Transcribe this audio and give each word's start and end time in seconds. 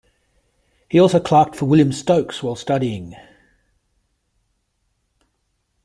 He 0.89 0.99
also 0.99 1.19
clerked 1.19 1.55
for 1.55 1.65
William 1.67 1.91
Stokes 1.93 2.41
while 2.41 2.55
studying. 2.55 3.15